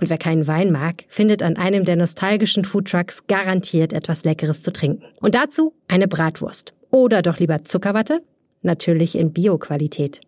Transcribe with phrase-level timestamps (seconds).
[0.00, 4.72] Und wer keinen Wein mag, findet an einem der nostalgischen Foodtrucks garantiert etwas Leckeres zu
[4.72, 5.04] trinken.
[5.20, 6.72] Und dazu eine Bratwurst.
[6.90, 8.22] Oder doch lieber Zuckerwatte?
[8.62, 10.20] Natürlich in Bio-Qualität.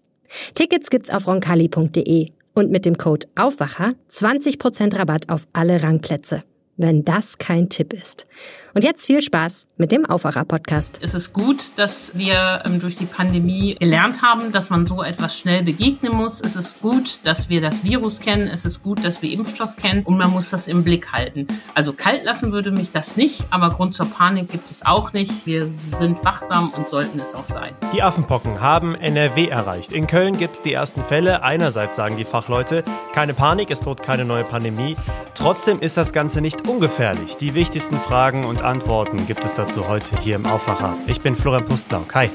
[0.55, 6.43] Tickets gibt's auf roncalli.de und mit dem Code Aufwacher 20% Rabatt auf alle Rangplätze
[6.81, 8.27] wenn das kein Tipp ist.
[8.73, 11.01] Und jetzt viel Spaß mit dem Aufwacher-Podcast.
[11.03, 15.37] Es ist gut, dass wir ähm, durch die Pandemie gelernt haben, dass man so etwas
[15.37, 16.41] schnell begegnen muss.
[16.41, 18.47] Es ist gut, dass wir das Virus kennen.
[18.47, 21.49] Es ist gut, dass wir Impfstoff kennen und man muss das im Blick halten.
[21.75, 25.47] Also kalt lassen würde mich das nicht, aber Grund zur Panik gibt es auch nicht.
[25.47, 27.73] Wir sind wachsam und sollten es auch sein.
[27.93, 29.91] Die Affenpocken haben NRW erreicht.
[29.91, 31.43] In Köln gibt es die ersten Fälle.
[31.43, 34.97] Einerseits sagen die Fachleute, keine Panik, es droht keine neue Pandemie.
[35.35, 37.37] Trotzdem ist das Ganze nicht ungefährlich.
[37.37, 40.97] Die wichtigsten Fragen und Antworten gibt es dazu heute hier im Aufwacher.
[41.07, 42.15] Ich bin Florian Pustlauk.
[42.15, 42.31] Hi.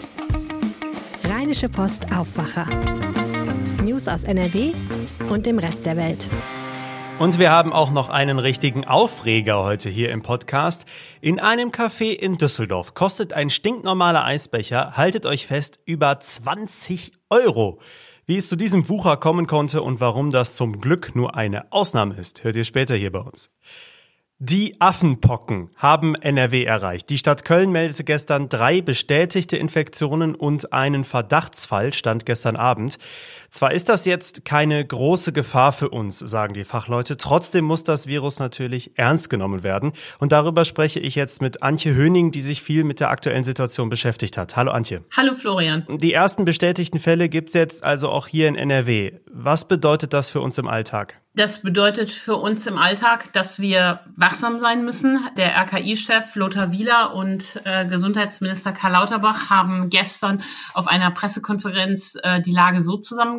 [1.24, 2.68] Rheinische Post Aufwacher.
[3.84, 4.74] News aus NRW
[5.30, 6.28] und dem Rest der Welt.
[7.18, 10.86] Und wir haben auch noch einen richtigen Aufreger heute hier im Podcast.
[11.22, 17.80] In einem Café in Düsseldorf kostet ein stinknormaler Eisbecher, haltet euch fest, über 20 Euro.
[18.26, 22.16] Wie es zu diesem Wucher kommen konnte und warum das zum Glück nur eine Ausnahme
[22.16, 23.52] ist, hört ihr später hier bei uns.
[24.40, 27.10] Die Affenpocken haben NRW erreicht.
[27.10, 32.98] Die Stadt Köln meldete gestern drei bestätigte Infektionen und einen Verdachtsfall, stand gestern Abend.
[33.56, 38.06] Zwar ist das jetzt keine große Gefahr für uns, sagen die Fachleute, trotzdem muss das
[38.06, 39.94] Virus natürlich ernst genommen werden.
[40.20, 43.88] Und darüber spreche ich jetzt mit Antje Höning, die sich viel mit der aktuellen Situation
[43.88, 44.58] beschäftigt hat.
[44.58, 45.06] Hallo Antje.
[45.16, 45.86] Hallo Florian.
[45.88, 49.14] Die ersten bestätigten Fälle gibt's jetzt also auch hier in NRW.
[49.32, 51.22] Was bedeutet das für uns im Alltag?
[51.36, 55.20] Das bedeutet für uns im Alltag, dass wir wachsam sein müssen.
[55.36, 60.42] Der RKI-Chef Lothar Wieler und äh, Gesundheitsminister Karl Lauterbach haben gestern
[60.74, 62.96] auf einer Pressekonferenz äh, die Lage so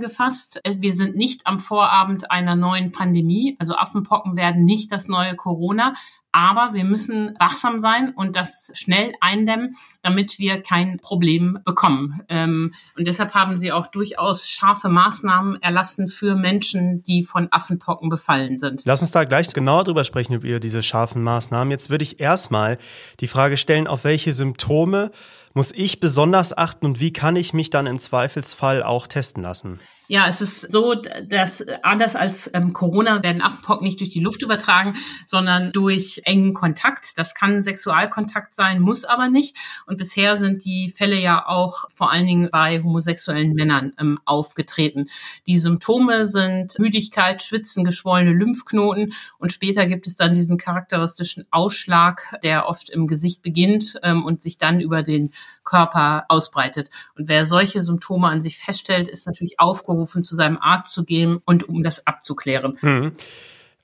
[0.07, 0.61] zusammengefasst.
[0.65, 3.57] Äh, wir sind nicht am Vorabend einer neuen Pandemie.
[3.59, 5.95] Also Affenpocken werden nicht das neue Corona.
[6.33, 12.21] Aber wir müssen wachsam sein und das schnell eindämmen, damit wir kein Problem bekommen.
[12.29, 18.11] Ähm, und deshalb haben sie auch durchaus scharfe Maßnahmen erlassen für Menschen, die von Affenpocken
[18.11, 18.83] befallen sind.
[18.85, 21.71] Lass uns da gleich genauer drüber sprechen, über diese scharfen Maßnahmen.
[21.71, 22.77] Jetzt würde ich erstmal
[23.21, 25.13] die Frage stellen, auf welche Symptome
[25.57, 29.79] muss ich besonders achten und wie kann ich mich dann im Zweifelsfall auch testen lassen?
[30.09, 34.43] Ja, es ist so, dass anders als ähm, Corona werden Affenpocken nicht durch die Luft
[34.43, 34.95] übertragen,
[35.27, 37.19] sondern durch engen Kontakt.
[37.19, 39.57] Das kann Sexualkontakt sein, muss aber nicht.
[39.87, 45.07] Und bisher sind die Fälle ja auch vor allen Dingen bei homosexuellen Männern ähm, aufgetreten.
[45.49, 52.39] Die Symptome sind Müdigkeit, Schwitzen, geschwollene Lymphknoten und später gibt es dann diesen charakteristischen Ausschlag,
[52.45, 55.33] der oft im Gesicht beginnt ähm, und sich dann über den
[55.65, 56.91] Körper ausbreitet.
[57.17, 61.41] Und wer solche Symptome an sich feststellt, ist natürlich aufgerufen, zu seinem Arzt zu gehen
[61.45, 62.79] und um das abzuklären.
[62.81, 63.13] Mhm.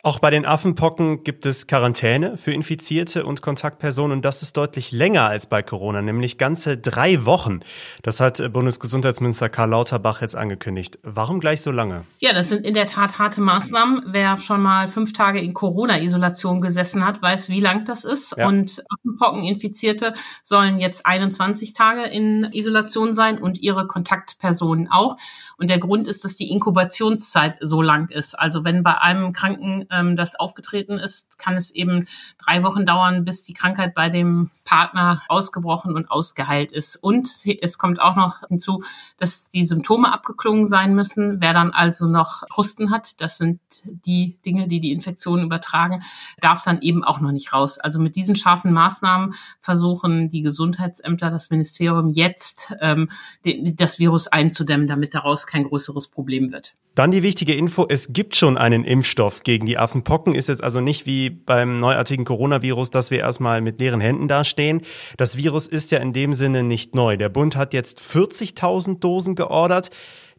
[0.05, 4.91] Auch bei den Affenpocken gibt es Quarantäne für Infizierte und Kontaktpersonen und das ist deutlich
[4.91, 7.61] länger als bei Corona, nämlich ganze drei Wochen.
[8.03, 10.99] Das hat Bundesgesundheitsminister Karl Lauterbach jetzt angekündigt.
[11.05, 12.05] Warum gleich so lange?
[12.19, 14.07] Ja, das sind in der Tat harte Maßnahmen.
[14.09, 18.35] Wer schon mal fünf Tage in Corona-Isolation gesessen hat, weiß, wie lang das ist.
[18.37, 18.49] Ja.
[18.49, 25.17] Und Affenpocken-Infizierte sollen jetzt 21 Tage in Isolation sein und ihre Kontaktpersonen auch.
[25.59, 28.35] Und der Grund ist, dass die Inkubationszeit so lang ist.
[28.35, 32.07] Also wenn bei einem Kranken ähm, das aufgetreten ist, kann es eben
[32.45, 36.97] drei Wochen dauern, bis die Krankheit bei dem Partner ausgebrochen und ausgeheilt ist.
[36.97, 37.29] Und
[37.61, 38.83] es kommt auch noch hinzu,
[39.19, 41.41] dass die Symptome abgeklungen sein müssen.
[41.41, 46.03] Wer dann also noch Krusten hat, das sind die Dinge, die die Infektion übertragen,
[46.41, 47.79] darf dann eben auch noch nicht raus.
[47.79, 53.11] Also mit diesen scharfen Maßnahmen versuchen die Gesundheitsämter, das Ministerium jetzt ähm,
[53.45, 56.75] das Virus einzudämmen, damit daraus kein größeres Problem wird.
[56.95, 60.81] Dann die wichtige Info, es gibt schon einen Impfstoff gegen die Affenpocken, ist jetzt also
[60.81, 64.83] nicht wie beim neuartigen Coronavirus, dass wir erstmal mit leeren Händen dastehen.
[65.17, 67.17] Das Virus ist ja in dem Sinne nicht neu.
[67.17, 69.91] Der Bund hat jetzt 40.000 Dosen geordert.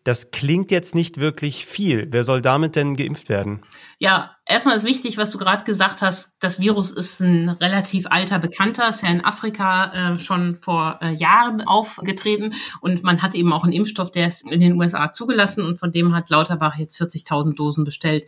[0.03, 2.07] Das klingt jetzt nicht wirklich viel.
[2.11, 3.61] Wer soll damit denn geimpft werden?
[4.03, 6.33] Ja, erstmal ist wichtig, was du gerade gesagt hast.
[6.41, 11.13] Das Virus ist ein relativ alter Bekannter, ist ja in Afrika äh, schon vor äh,
[11.13, 15.63] Jahren aufgetreten und man hat eben auch einen Impfstoff, der ist in den USA zugelassen
[15.63, 18.25] und von dem hat Lauterbach jetzt 40.000 Dosen bestellt.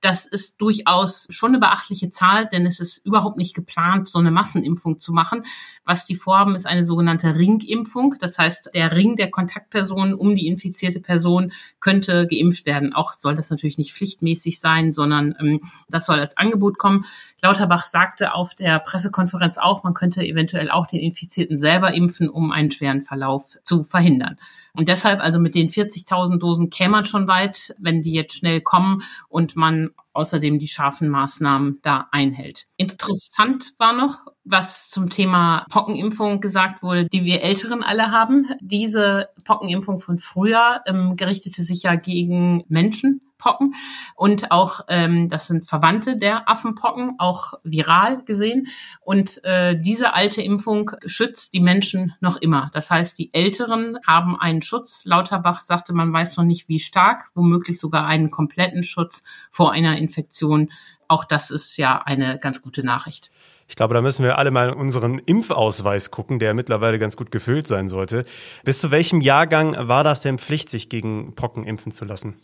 [0.00, 4.30] Das ist durchaus schon eine beachtliche Zahl, denn es ist überhaupt nicht geplant, so eine
[4.30, 5.42] Massenimpfung zu machen.
[5.84, 8.14] Was die vorhaben, ist eine sogenannte Ringimpfung.
[8.20, 12.94] Das heißt, der Ring der Kontaktpersonen um die infizierte Person könnte geimpft werden.
[12.94, 17.04] Auch soll das natürlich nicht pflichtmäßig sein, sondern ähm, das soll als Angebot kommen.
[17.42, 22.50] Lauterbach sagte auf der Pressekonferenz auch, man könnte eventuell auch den Infizierten selber impfen, um
[22.50, 24.36] einen schweren Verlauf zu verhindern.
[24.74, 28.60] Und deshalb, also mit den 40.000 Dosen käme man schon weit, wenn die jetzt schnell
[28.60, 32.66] kommen und man außerdem die scharfen Maßnahmen da einhält.
[32.76, 38.46] Interessant war noch, was zum Thema Pockenimpfung gesagt wurde, die wir Älteren alle haben.
[38.60, 43.74] Diese Pockenimpfung von früher ähm, gerichtete sich ja gegen Menschen Pocken
[44.14, 48.66] und auch ähm, das sind Verwandte der Affenpocken, auch viral gesehen.
[49.00, 52.70] Und äh, diese alte Impfung schützt die Menschen noch immer.
[52.74, 55.04] Das heißt, die Älteren haben einen Schutz.
[55.04, 59.96] Lauterbach sagte, man weiß noch nicht, wie stark, womöglich sogar einen kompletten Schutz vor einer
[59.96, 60.70] Infektion.
[61.06, 63.30] Auch das ist ja eine ganz gute Nachricht.
[63.68, 67.66] Ich glaube, da müssen wir alle mal unseren Impfausweis gucken, der mittlerweile ganz gut gefüllt
[67.66, 68.24] sein sollte.
[68.64, 72.40] Bis zu welchem Jahrgang war das denn Pflicht, sich gegen Pocken impfen zu lassen?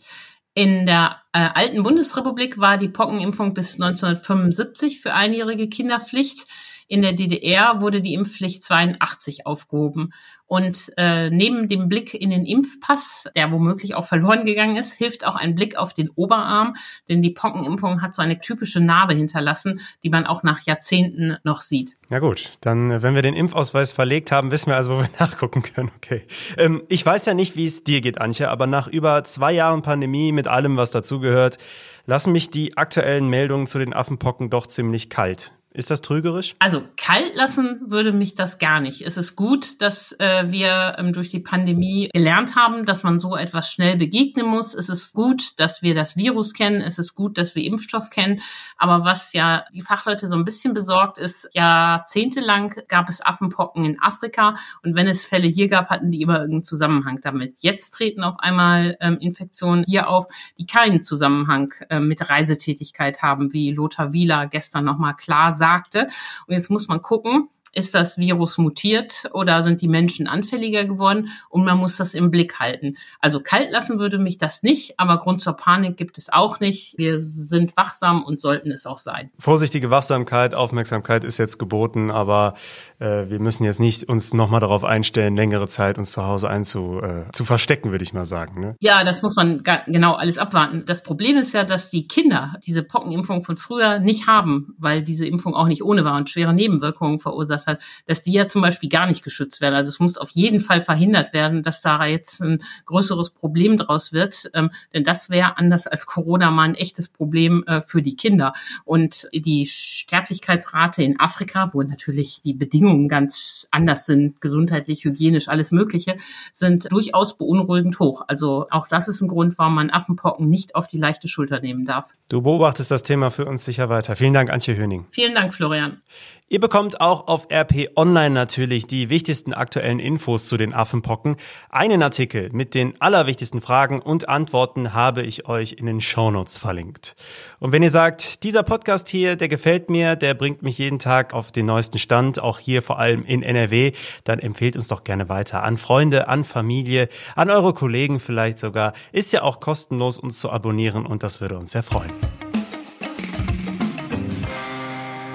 [0.57, 6.47] In der äh, alten Bundesrepublik war die Pockenimpfung bis 1975 für einjährige Kinder Pflicht.
[6.87, 10.11] In der DDR wurde die Impfpflicht 82 aufgehoben.
[10.47, 15.25] Und äh, neben dem Blick in den Impfpass, der womöglich auch verloren gegangen ist, hilft
[15.25, 16.75] auch ein Blick auf den Oberarm,
[17.09, 21.61] denn die Pockenimpfung hat so eine typische Narbe hinterlassen, die man auch nach Jahrzehnten noch
[21.61, 21.95] sieht.
[22.09, 25.09] Na gut, dann, äh, wenn wir den Impfausweis verlegt haben, wissen wir also, wo wir
[25.19, 25.91] nachgucken können.
[25.97, 26.21] Okay.
[26.57, 29.81] Ähm, ich weiß ja nicht, wie es dir geht, Antje, aber nach über zwei Jahren
[29.81, 31.57] Pandemie mit allem, was dazugehört,
[32.05, 35.53] lassen mich die aktuellen Meldungen zu den Affenpocken doch ziemlich kalt.
[35.75, 36.55] Ist das trügerisch?
[36.59, 39.01] Also kalt lassen würde mich das gar nicht.
[39.01, 43.35] Es ist gut, dass äh, wir ähm, durch die Pandemie gelernt haben, dass man so
[43.35, 44.73] etwas schnell begegnen muss.
[44.73, 46.79] Es ist gut, dass wir das Virus kennen.
[46.79, 48.39] Es ist gut, dass wir Impfstoff kennen.
[48.77, 54.01] Aber was ja die Fachleute so ein bisschen besorgt ist, jahrzehntelang gab es Affenpocken in
[54.01, 57.55] Afrika und wenn es Fälle hier gab, hatten die immer irgendeinen Zusammenhang damit.
[57.59, 60.25] Jetzt treten auf einmal ähm, Infektionen hier auf,
[60.57, 66.09] die keinen Zusammenhang äh, mit Reisetätigkeit haben, wie Lothar Wieler gestern nochmal klar sagte sagte.
[66.47, 71.29] Und jetzt muss man gucken, ist das Virus mutiert oder sind die Menschen anfälliger geworden?
[71.49, 72.97] Und man muss das im Blick halten.
[73.19, 76.97] Also kalt lassen würde mich das nicht, aber Grund zur Panik gibt es auch nicht.
[76.97, 79.29] Wir sind wachsam und sollten es auch sein.
[79.37, 82.53] Vorsichtige Wachsamkeit, Aufmerksamkeit ist jetzt geboten, aber
[82.99, 87.01] äh, wir müssen jetzt nicht uns nochmal darauf einstellen, längere Zeit uns zu Hause einzu
[87.01, 88.61] äh, zu verstecken, würde ich mal sagen.
[88.61, 88.75] Ne?
[88.79, 90.83] Ja, das muss man genau alles abwarten.
[90.85, 95.27] Das Problem ist ja, dass die Kinder diese Pockenimpfung von früher nicht haben, weil diese
[95.27, 98.89] Impfung auch nicht ohne war und schwere Nebenwirkungen verursacht hat, dass die ja zum Beispiel
[98.89, 99.75] gar nicht geschützt werden.
[99.75, 104.13] Also es muss auf jeden Fall verhindert werden, dass da jetzt ein größeres Problem draus
[104.13, 108.15] wird, ähm, denn das wäre anders als Corona mal ein echtes Problem äh, für die
[108.15, 108.53] Kinder.
[108.83, 115.71] Und die Sterblichkeitsrate in Afrika, wo natürlich die Bedingungen ganz anders sind, gesundheitlich, hygienisch, alles
[115.71, 116.17] Mögliche,
[116.53, 118.23] sind durchaus beunruhigend hoch.
[118.27, 121.85] Also auch das ist ein Grund, warum man Affenpocken nicht auf die leichte Schulter nehmen
[121.85, 122.13] darf.
[122.29, 124.15] Du beobachtest das Thema für uns sicher weiter.
[124.15, 125.05] Vielen Dank, Antje Höning.
[125.09, 125.99] Vielen Dank, Florian.
[126.47, 131.37] Ihr bekommt auch auf RP Online natürlich die wichtigsten aktuellen Infos zu den Affenpocken.
[131.69, 137.15] Einen Artikel mit den allerwichtigsten Fragen und Antworten habe ich euch in den Shownotes verlinkt.
[137.59, 141.33] Und wenn ihr sagt, dieser Podcast hier, der gefällt mir, der bringt mich jeden Tag
[141.33, 143.93] auf den neuesten Stand, auch hier vor allem in NRW,
[144.25, 148.91] dann empfehlt uns doch gerne weiter an Freunde, an Familie, an eure Kollegen vielleicht sogar.
[149.13, 152.11] Ist ja auch kostenlos uns zu abonnieren und das würde uns sehr freuen.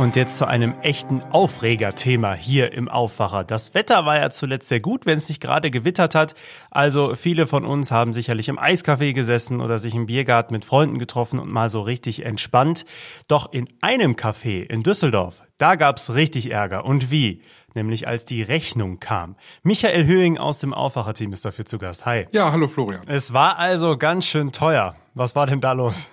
[0.00, 3.44] Und jetzt zu einem echten Aufregerthema hier im Aufwacher.
[3.44, 6.34] Das Wetter war ja zuletzt sehr gut, wenn es nicht gerade gewittert hat.
[6.70, 10.98] Also viele von uns haben sicherlich im Eiscafé gesessen oder sich im Biergarten mit Freunden
[10.98, 12.86] getroffen und mal so richtig entspannt.
[13.28, 16.86] Doch in einem Café in Düsseldorf, da gab's richtig Ärger.
[16.86, 17.42] Und wie?
[17.74, 19.36] Nämlich als die Rechnung kam.
[19.62, 22.06] Michael Höhing aus dem Aufwacherteam ist dafür zu Gast.
[22.06, 22.26] Hi.
[22.32, 23.02] Ja, hallo Florian.
[23.06, 24.96] Es war also ganz schön teuer.
[25.12, 26.08] Was war denn da los?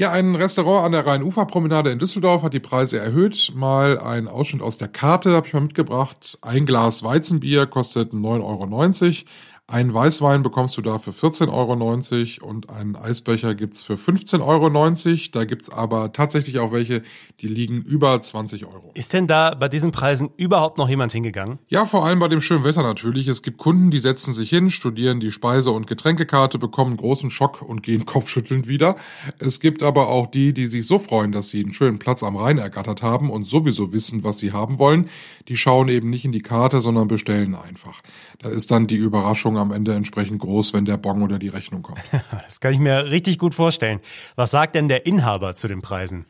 [0.00, 3.52] Ja, ein Restaurant an der Rhein-Ufer-Promenade in Düsseldorf hat die Preise erhöht.
[3.54, 6.38] Mal ein Ausschnitt aus der Karte habe ich mal mitgebracht.
[6.40, 9.28] Ein Glas Weizenbier kostet 9,90 Euro.
[9.70, 15.30] Einen Weißwein bekommst du da für 14,90 Euro und einen Eisbecher gibt's für 15,90 Euro.
[15.30, 17.02] Da gibt's aber tatsächlich auch welche,
[17.40, 18.90] die liegen über 20 Euro.
[18.94, 21.60] Ist denn da bei diesen Preisen überhaupt noch jemand hingegangen?
[21.68, 23.28] Ja, vor allem bei dem schönen Wetter natürlich.
[23.28, 27.62] Es gibt Kunden, die setzen sich hin, studieren die Speise- und Getränkekarte, bekommen großen Schock
[27.62, 28.96] und gehen kopfschüttelnd wieder.
[29.38, 32.34] Es gibt aber auch die, die sich so freuen, dass sie einen schönen Platz am
[32.34, 35.08] Rhein ergattert haben und sowieso wissen, was sie haben wollen.
[35.46, 38.00] Die schauen eben nicht in die Karte, sondern bestellen einfach.
[38.40, 41.82] Da ist dann die Überraschung am Ende entsprechend groß, wenn der Bon oder die Rechnung
[41.82, 42.00] kommt.
[42.46, 44.00] das kann ich mir richtig gut vorstellen.
[44.36, 46.26] Was sagt denn der Inhaber zu den Preisen?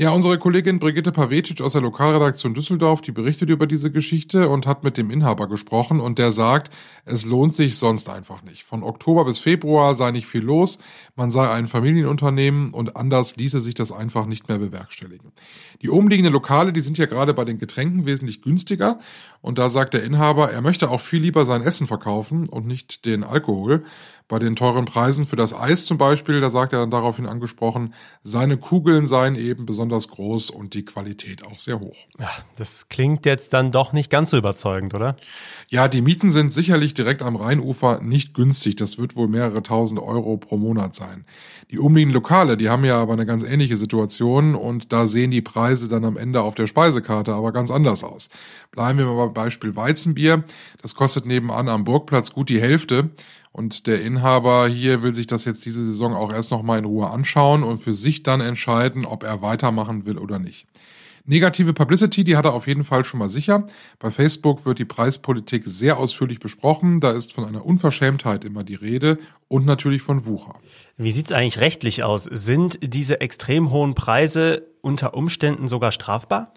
[0.00, 4.64] Ja, unsere Kollegin Brigitte Pavetic aus der Lokalredaktion Düsseldorf, die berichtet über diese Geschichte und
[4.64, 6.70] hat mit dem Inhaber gesprochen und der sagt,
[7.04, 8.62] es lohnt sich sonst einfach nicht.
[8.62, 10.78] Von Oktober bis Februar sei nicht viel los,
[11.16, 15.32] man sei ein Familienunternehmen und anders ließe sich das einfach nicht mehr bewerkstelligen.
[15.82, 19.00] Die umliegenden Lokale, die sind ja gerade bei den Getränken wesentlich günstiger
[19.40, 23.04] und da sagt der Inhaber, er möchte auch viel lieber sein Essen verkaufen und nicht
[23.04, 23.82] den Alkohol.
[24.28, 27.94] Bei den teuren Preisen für das Eis zum Beispiel, da sagt er dann daraufhin angesprochen,
[28.22, 31.96] seine Kugeln seien eben besonders groß und die Qualität auch sehr hoch.
[32.18, 35.16] Ja, das klingt jetzt dann doch nicht ganz so überzeugend, oder?
[35.68, 38.76] Ja, die Mieten sind sicherlich direkt am Rheinufer nicht günstig.
[38.76, 41.24] Das wird wohl mehrere tausend Euro pro Monat sein.
[41.70, 45.42] Die umliegenden Lokale, die haben ja aber eine ganz ähnliche Situation und da sehen die
[45.42, 48.28] Preise dann am Ende auf der Speisekarte aber ganz anders aus.
[48.72, 50.44] Bleiben wir mal beim Beispiel Weizenbier.
[50.82, 53.10] Das kostet nebenan am Burgplatz gut die Hälfte.
[53.52, 57.10] Und der Inhaber hier will sich das jetzt diese Saison auch erst nochmal in Ruhe
[57.10, 60.66] anschauen und für sich dann entscheiden, ob er weitermachen will oder nicht.
[61.30, 63.66] Negative Publicity, die hat er auf jeden Fall schon mal sicher.
[63.98, 67.00] Bei Facebook wird die Preispolitik sehr ausführlich besprochen.
[67.00, 70.54] Da ist von einer Unverschämtheit immer die Rede und natürlich von Wucher.
[70.96, 72.24] Wie sieht's eigentlich rechtlich aus?
[72.24, 76.54] Sind diese extrem hohen Preise unter Umständen sogar strafbar?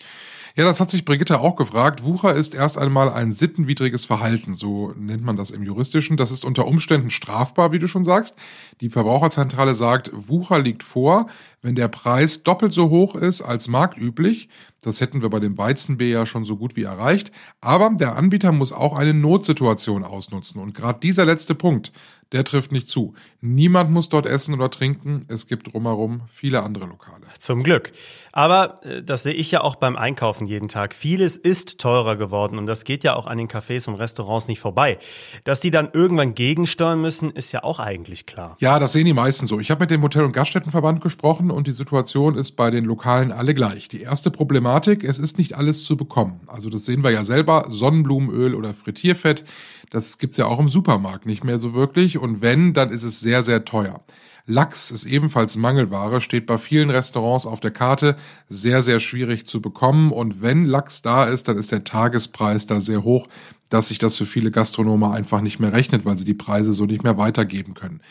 [0.56, 2.04] Ja, das hat sich Brigitte auch gefragt.
[2.04, 6.18] Wucher ist erst einmal ein sittenwidriges Verhalten, so nennt man das im Juristischen.
[6.18, 8.36] Das ist unter Umständen strafbar, wie du schon sagst.
[8.82, 11.28] Die Verbraucherzentrale sagt, Wucher liegt vor,
[11.62, 14.50] wenn der Preis doppelt so hoch ist als marktüblich.
[14.82, 17.32] Das hätten wir bei dem Weizenbier ja schon so gut wie erreicht.
[17.62, 20.60] Aber der Anbieter muss auch eine Notsituation ausnutzen.
[20.60, 21.92] Und gerade dieser letzte Punkt,
[22.32, 23.14] der trifft nicht zu.
[23.42, 25.22] Niemand muss dort essen oder trinken.
[25.28, 27.26] Es gibt drumherum viele andere Lokale.
[27.38, 27.92] Zum Glück.
[28.32, 30.96] Aber äh, das sehe ich ja auch beim Einkaufen jeden Tag.
[30.96, 34.60] Vieles ist teurer geworden und das geht ja auch an den Cafés und Restaurants nicht
[34.60, 34.98] vorbei.
[35.44, 38.56] Dass die dann irgendwann gegensteuern müssen, ist ja auch eigentlich klar.
[38.60, 39.60] Ja, das sehen die meisten so.
[39.60, 43.34] Ich habe mit dem Hotel- und Gaststättenverband gesprochen und die Situation ist bei den Lokalen
[43.34, 43.90] alle gleich.
[43.90, 44.71] Die erste Problematik,
[45.04, 46.42] es ist nicht alles zu bekommen.
[46.48, 49.46] Also das sehen wir ja selber, Sonnenblumenöl oder Frittierfett,
[49.90, 53.20] das gibt's ja auch im Supermarkt nicht mehr so wirklich und wenn, dann ist es
[53.20, 54.02] sehr, sehr teuer.
[54.48, 58.16] Lachs ist ebenfalls Mangelware, steht bei vielen Restaurants auf der Karte,
[58.50, 60.12] sehr, sehr schwierig zu bekommen.
[60.12, 63.28] Und wenn Lachs da ist, dann ist der Tagespreis da sehr hoch,
[63.70, 66.86] dass sich das für viele Gastronome einfach nicht mehr rechnet, weil sie die Preise so
[66.86, 68.02] nicht mehr weitergeben können.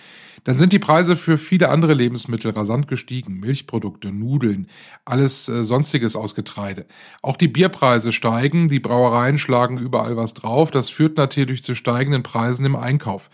[0.45, 3.41] Dann sind die Preise für viele andere Lebensmittel rasant gestiegen.
[3.41, 4.69] Milchprodukte, Nudeln,
[5.05, 6.87] alles äh, sonstiges aus Getreide.
[7.23, 10.71] Auch die Bierpreise steigen, die Brauereien schlagen überall was drauf.
[10.71, 13.31] Das führt natürlich zu steigenden Preisen im Einkauf.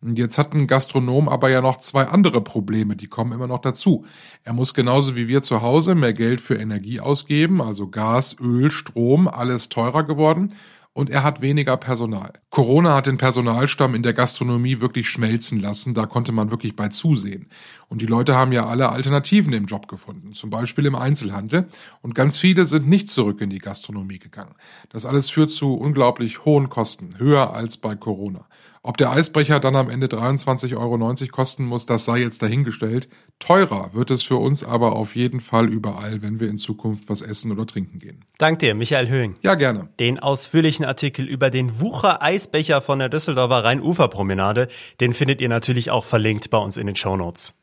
[0.00, 4.04] Jetzt hat ein Gastronom aber ja noch zwei andere Probleme, die kommen immer noch dazu.
[4.44, 8.70] Er muss genauso wie wir zu Hause mehr Geld für Energie ausgeben, also Gas, Öl,
[8.70, 10.50] Strom, alles teurer geworden
[10.92, 12.32] und er hat weniger Personal.
[12.50, 16.88] Corona hat den Personalstamm in der Gastronomie wirklich schmelzen lassen, da konnte man wirklich bei
[16.88, 17.48] zusehen.
[17.88, 21.68] Und die Leute haben ja alle Alternativen im Job gefunden, zum Beispiel im Einzelhandel.
[22.02, 24.54] Und ganz viele sind nicht zurück in die Gastronomie gegangen.
[24.88, 28.46] Das alles führt zu unglaublich hohen Kosten, höher als bei Corona.
[28.82, 33.08] Ob der Eisbrecher dann am Ende 23,90 Euro kosten muss, das sei jetzt dahingestellt.
[33.38, 37.22] Teurer wird es für uns aber auf jeden Fall überall, wenn wir in Zukunft was
[37.22, 38.24] essen oder trinken gehen.
[38.38, 39.34] Dank dir, Michael Höhing.
[39.42, 39.88] Ja, gerne.
[40.00, 44.68] Den ausführlichen Artikel über den Wucher Eisbecher von der Düsseldorfer Rheinuferpromenade,
[45.00, 47.54] den findet ihr natürlich auch verlinkt bei uns in den Shownotes.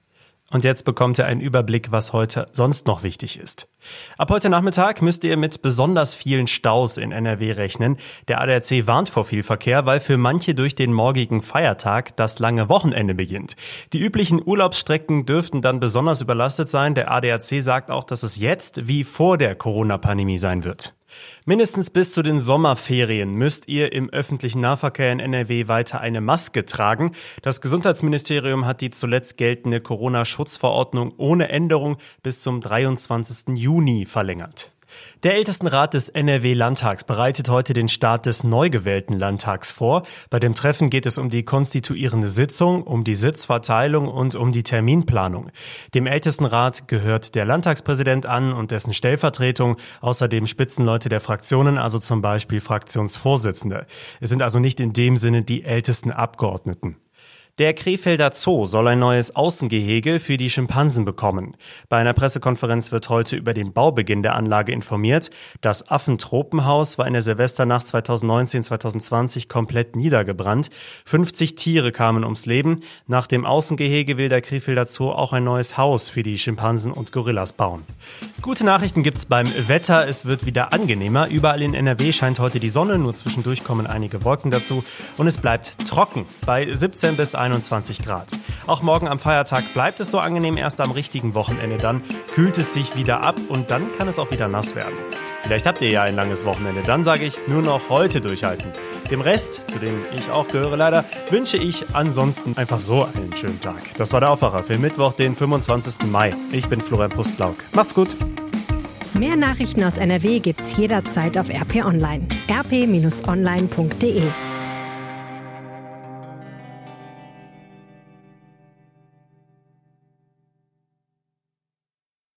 [0.52, 3.68] Und jetzt bekommt ihr einen Überblick, was heute sonst noch wichtig ist.
[4.18, 7.98] Ab heute Nachmittag müsst ihr mit besonders vielen Staus in NRW rechnen.
[8.28, 12.70] Der ADAC warnt vor viel Verkehr, weil für manche durch den morgigen Feiertag das lange
[12.70, 13.56] Wochenende beginnt.
[13.92, 16.96] Die üblichen Urlaubsstrecken dürften dann besonders überlastet sein.
[16.96, 20.95] Der ADAC sagt auch, dass es jetzt wie vor der Corona-Pandemie sein wird.
[21.46, 26.66] Mindestens bis zu den Sommerferien müsst ihr im öffentlichen Nahverkehr in NRW weiter eine Maske
[26.66, 27.12] tragen.
[27.42, 33.56] Das Gesundheitsministerium hat die zuletzt geltende Corona-Schutzverordnung ohne Änderung bis zum 23.
[33.58, 34.75] Juni verlängert.
[35.24, 40.04] Der Ältestenrat des NRW-Landtags bereitet heute den Start des neu gewählten Landtags vor.
[40.30, 44.64] Bei dem Treffen geht es um die konstituierende Sitzung, um die Sitzverteilung und um die
[44.64, 45.52] Terminplanung.
[45.94, 52.22] Dem Ältestenrat gehört der Landtagspräsident an und dessen Stellvertretung, außerdem Spitzenleute der Fraktionen, also zum
[52.22, 53.88] Beispiel Fraktionsvorsitzende.
[54.22, 56.98] Es sind also nicht in dem Sinne die ältesten Abgeordneten.
[57.58, 61.56] Der Krefelder Zoo soll ein neues Außengehege für die Schimpansen bekommen.
[61.88, 65.30] Bei einer Pressekonferenz wird heute über den Baubeginn der Anlage informiert.
[65.62, 70.70] Das Affentropenhaus war in der Silvesternacht 2019-2020 komplett niedergebrannt.
[71.06, 72.82] 50 Tiere kamen ums Leben.
[73.08, 77.14] Nach dem Außengehege will der Krefelder Zoo auch ein neues Haus für die Schimpansen und
[77.14, 77.84] Gorillas bauen.
[78.42, 80.06] Gute Nachrichten gibt's beim Wetter.
[80.10, 81.30] Es wird wieder angenehmer.
[81.30, 84.84] Überall in NRW scheint heute die Sonne, nur zwischendurch kommen einige Wolken dazu
[85.16, 88.28] und es bleibt trocken bei 17 bis 21 Grad.
[88.66, 92.02] Auch morgen am Feiertag bleibt es so angenehm, erst am richtigen Wochenende dann
[92.34, 94.96] kühlt es sich wieder ab und dann kann es auch wieder nass werden.
[95.44, 98.72] Vielleicht habt ihr ja ein langes Wochenende, dann sage ich nur noch heute durchhalten.
[99.12, 103.62] Dem Rest, zu dem ich auch gehöre leider, wünsche ich ansonsten einfach so einen schönen
[103.62, 103.82] Tag.
[103.98, 106.08] Das war der Aufwacher für Mittwoch, den 25.
[106.12, 106.36] Mai.
[106.52, 107.58] Ich bin Florian Pustlauk.
[107.74, 108.16] Macht's gut.
[109.14, 112.28] Mehr Nachrichten aus NRW gibt's jederzeit auf RP Online.
[112.50, 114.24] rp-online.de